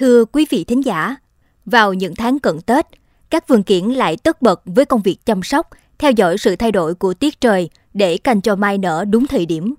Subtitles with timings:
[0.00, 1.16] Thưa quý vị thính giả,
[1.66, 2.86] vào những tháng cận Tết,
[3.30, 6.72] các vườn kiển lại tất bật với công việc chăm sóc, theo dõi sự thay
[6.72, 9.74] đổi của tiết trời để canh cho mai nở đúng thời điểm.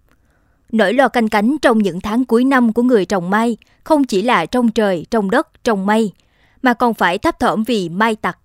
[0.71, 4.21] Nỗi lo canh cánh trong những tháng cuối năm của người trồng mai không chỉ
[4.21, 6.12] là trong trời, trong đất, trong mây,
[6.62, 8.38] mà còn phải thấp thỏm vì mai tặc.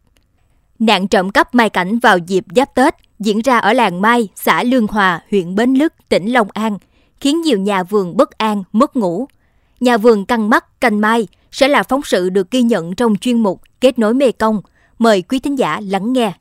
[0.78, 4.62] Nạn trộm cắp mai cảnh vào dịp giáp Tết diễn ra ở làng Mai, xã
[4.62, 6.78] Lương Hòa, huyện Bến Lức, tỉnh Long An,
[7.20, 9.26] khiến nhiều nhà vườn bất an, mất ngủ.
[9.80, 11.26] Nhà vườn căng mắt, canh mai
[11.56, 14.60] sẽ là phóng sự được ghi nhận trong chuyên mục Kết nối Mê Công.
[14.98, 16.32] Mời quý thính giả lắng nghe.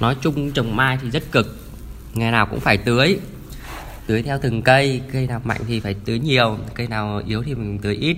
[0.00, 1.56] Nói chung trồng mai thì rất cực.
[2.14, 3.18] Ngày nào cũng phải tưới.
[4.06, 5.00] Tưới theo từng cây.
[5.12, 6.58] Cây nào mạnh thì phải tưới nhiều.
[6.74, 8.16] Cây nào yếu thì mình tưới ít.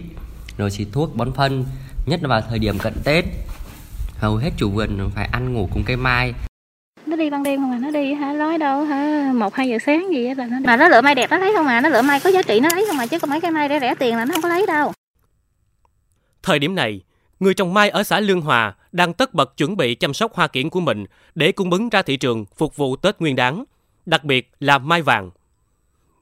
[0.58, 1.64] Rồi xịt thuốc, bón phân.
[2.06, 3.24] Nhất là vào thời điểm cận Tết,
[4.18, 6.34] Hầu hết chủ vườn phải ăn ngủ cùng cây mai
[7.18, 10.06] đi ban đêm không à nó đi hả lói đâu hả một hai giờ sáng
[10.12, 10.64] gì là nó đi.
[10.66, 12.60] mà nó lựa mai đẹp nó lấy không à nó lựa mai có giá trị
[12.60, 14.42] nó lấy không à chứ còn mấy cái mai rẻ rẻ tiền là nó không
[14.42, 14.92] có lấy đâu
[16.42, 17.00] Thời điểm này,
[17.40, 20.46] người trồng mai ở xã Lương Hòa đang tất bật chuẩn bị chăm sóc hoa
[20.46, 23.64] kiển của mình để cung ứng ra thị trường phục vụ Tết Nguyên đán,
[24.06, 25.30] đặc biệt là mai vàng.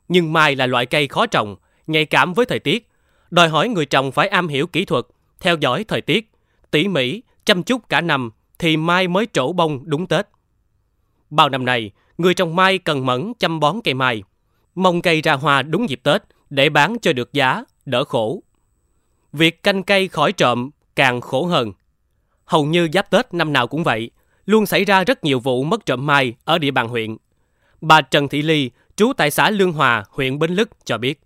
[0.09, 1.57] Nhưng mai là loại cây khó trồng,
[1.87, 2.89] nhạy cảm với thời tiết,
[3.31, 5.05] đòi hỏi người trồng phải am hiểu kỹ thuật,
[5.41, 6.31] theo dõi thời tiết,
[6.71, 10.27] tỉ mỉ, chăm chút cả năm thì mai mới trổ bông đúng Tết.
[11.31, 14.23] Bao năm nay, người trồng mai cần mẫn chăm bón cây mai,
[14.75, 18.43] mong cây ra hoa đúng dịp Tết để bán cho được giá, đỡ khổ.
[19.33, 21.73] Việc canh cây khỏi trộm càng khổ hơn.
[22.45, 24.11] Hầu như giáp Tết năm nào cũng vậy,
[24.47, 27.17] luôn xảy ra rất nhiều vụ mất trộm mai ở địa bàn huyện.
[27.81, 31.21] Bà Trần Thị Ly, trú tại xã Lương Hòa, huyện Bến Lức cho biết.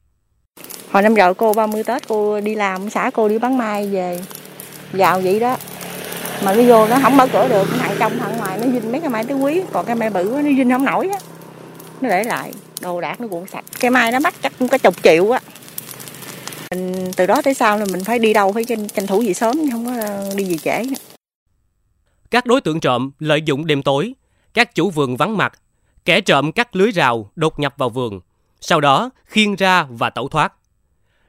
[0.90, 4.20] Hồi năm rồi cô 30 Tết cô đi làm xã cô đi bán mai về
[4.92, 5.56] vào vậy đó
[6.44, 7.68] mà nó vô nó không mở cửa được
[8.00, 10.42] trong thằng ngoài nó dinh mấy cái mai tứ quý còn cái mai bự nó
[10.42, 11.18] dinh không nổi á.
[12.00, 13.64] Nó để lại đồ đạc nó cuộn sạch.
[13.80, 15.40] Cái mai nó bắt chắc cũng có chục triệu á.
[16.70, 19.34] Mình từ đó tới sau là mình phải đi đâu phải tranh, tranh thủ gì
[19.34, 20.82] sớm không có ờ, đi gì trễ
[22.30, 24.14] Các đối tượng trộm lợi dụng đêm tối,
[24.54, 25.52] các chủ vườn vắng mặt,
[26.04, 28.20] kẻ trộm cắt lưới rào đột nhập vào vườn,
[28.60, 30.52] sau đó khiêng ra và tẩu thoát.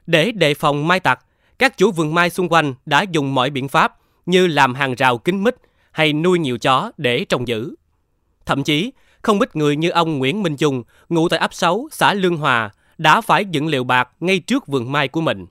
[0.06, 1.24] Để đề phòng mai tặc,
[1.58, 3.96] các chủ vườn mai xung quanh đã dùng mọi biện pháp
[4.26, 5.56] như làm hàng rào kín mít
[5.92, 7.74] hay nuôi nhiều chó để trông giữ.
[8.46, 8.92] Thậm chí,
[9.22, 12.70] không ít người như ông Nguyễn Minh Trung, ngụ tại ấp 6, xã Lương Hòa,
[12.98, 15.46] đã phải dựng liều bạc ngay trước vườn mai của mình.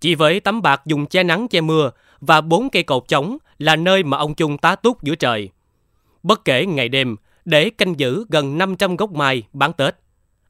[0.00, 3.76] Chỉ với tấm bạc dùng che nắng che mưa và bốn cây cột chống là
[3.76, 5.48] nơi mà ông Trung tá túc giữa trời.
[6.22, 9.94] Bất kể ngày đêm, để canh giữ gần 500 gốc mai bán Tết.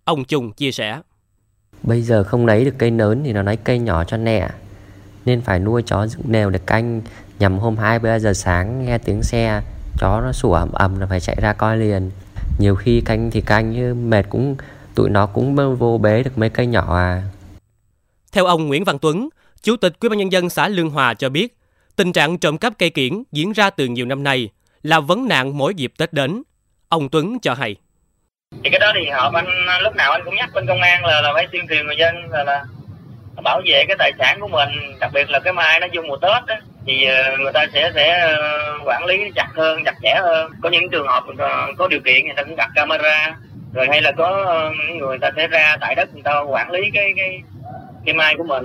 [0.04, 1.00] Ông Trung chia sẻ.
[1.82, 4.48] Bây giờ không lấy được cây lớn thì nó lấy cây nhỏ cho nẹ
[5.28, 7.02] nên phải nuôi chó dựng nèo để canh
[7.38, 9.60] Nhằm hôm 2 giờ sáng nghe tiếng xe
[9.98, 12.10] Chó nó sủa ầm ầm là phải chạy ra coi liền
[12.58, 14.56] Nhiều khi canh thì canh như mệt cũng
[14.94, 17.22] Tụi nó cũng vô bế được mấy cây nhỏ à
[18.32, 19.28] Theo ông Nguyễn Văn Tuấn,
[19.62, 21.56] Chủ tịch Ủy ban nhân dân xã Lương Hòa cho biết,
[21.96, 24.48] tình trạng trộm cắp cây kiển diễn ra từ nhiều năm nay
[24.82, 26.42] là vấn nạn mỗi dịp Tết đến.
[26.88, 27.76] Ông Tuấn cho hay.
[28.64, 29.46] thì cái đó thì họp anh
[29.82, 32.14] lúc nào anh cũng nhắc bên công an là là phải tuyên truyền người dân
[32.30, 32.64] là là
[33.44, 34.68] bảo vệ cái tài sản của mình
[35.00, 36.56] đặc biệt là cái mai nó vô mùa tết đó,
[36.86, 40.68] thì ờ, người ta sẽ sẽ ờ, quản lý chặt hơn chặt chẽ hơn có
[40.68, 43.36] những trường hợp ờ, có điều kiện người ta cũng đặt camera
[43.72, 47.12] rồi hay là có người ta sẽ ra tại đất người ta quản lý cái
[47.16, 47.42] cái
[48.04, 48.64] cái mai của mình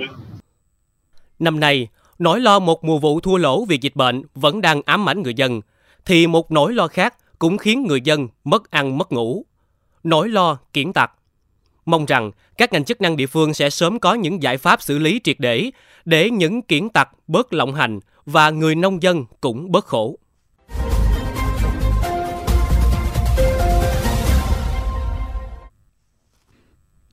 [1.40, 1.88] Năm nay,
[2.20, 5.34] nỗi lo một mùa vụ thua lỗ vì dịch bệnh vẫn đang ám ảnh người
[5.34, 5.62] dân,
[6.06, 9.46] thì một nỗi lo khác cũng khiến người dân mất ăn mất ngủ.
[10.04, 11.12] Nỗi lo kiển tặc.
[11.86, 15.00] Mong rằng các ngành chức năng địa phương sẽ sớm có những giải pháp xử
[15.00, 15.72] lý triệt để
[16.06, 20.18] để những kiển tặc bớt lộng hành và người nông dân cũng bớt khổ.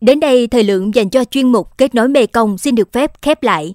[0.00, 3.22] Đến đây, thời lượng dành cho chuyên mục Kết nối Mê Công xin được phép
[3.22, 3.75] khép lại.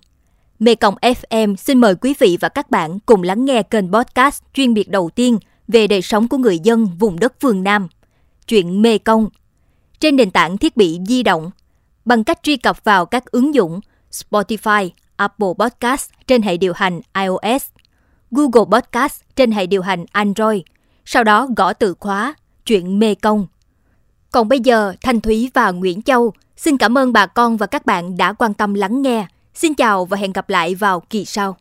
[0.59, 4.43] Mê Công FM xin mời quý vị và các bạn cùng lắng nghe kênh podcast
[4.53, 7.87] chuyên biệt đầu tiên về đời sống của người dân vùng đất phương Nam.
[8.47, 9.29] Chuyện Mê Công.
[9.99, 11.51] Trên nền tảng thiết bị di động,
[12.05, 13.79] bằng cách truy cập vào các ứng dụng
[14.11, 17.63] Spotify, Apple Podcast trên hệ điều hành iOS,
[18.31, 20.61] Google Podcast trên hệ điều hành Android,
[21.05, 22.35] sau đó gõ từ khóa
[22.65, 23.47] Chuyện Mê Công.
[24.31, 27.85] Còn bây giờ, Thanh Thúy và Nguyễn Châu xin cảm ơn bà con và các
[27.85, 29.27] bạn đã quan tâm lắng nghe.
[29.53, 31.57] Xin chào và hẹn gặp lại vào kỳ sau.